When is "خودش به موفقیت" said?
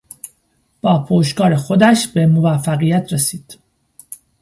1.55-3.13